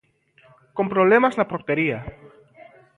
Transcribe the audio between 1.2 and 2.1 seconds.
na portería.